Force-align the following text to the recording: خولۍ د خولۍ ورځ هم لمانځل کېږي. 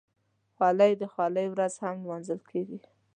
خولۍ 0.55 0.91
د 1.01 1.03
خولۍ 1.13 1.47
ورځ 1.51 1.73
هم 1.83 1.95
لمانځل 2.03 2.39
کېږي. 2.49 2.79